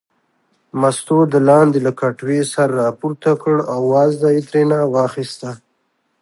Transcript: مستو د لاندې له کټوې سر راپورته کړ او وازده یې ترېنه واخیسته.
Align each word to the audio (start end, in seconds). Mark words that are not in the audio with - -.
مستو 0.79 1.17
د 1.33 1.35
لاندې 1.47 1.79
له 1.85 1.91
کټوې 1.99 2.41
سر 2.53 2.67
راپورته 2.81 3.31
کړ 3.43 3.55
او 3.73 3.79
وازده 3.93 4.29
یې 4.35 4.41
ترېنه 4.49 4.79
واخیسته. 4.95 5.51